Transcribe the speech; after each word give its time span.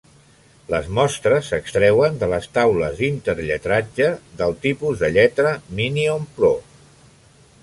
Les 0.69 0.87
mostres 0.99 1.49
s'extreuen 1.51 2.17
de 2.23 2.29
les 2.33 2.49
taules 2.57 2.97
d'interlletrage 3.01 4.09
del 4.41 4.59
tipus 4.67 5.05
de 5.05 5.15
lletra 5.19 5.57
Minion 5.83 6.31
Pro. 6.41 6.55